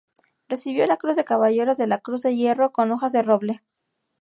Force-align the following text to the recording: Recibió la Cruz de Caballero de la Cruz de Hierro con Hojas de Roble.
Recibió 0.49 0.87
la 0.87 0.97
Cruz 0.97 1.15
de 1.15 1.25
Caballero 1.25 1.75
de 1.75 1.85
la 1.85 1.99
Cruz 1.99 2.23
de 2.23 2.35
Hierro 2.35 2.71
con 2.71 2.91
Hojas 2.91 3.11
de 3.11 3.21
Roble. 3.21 3.61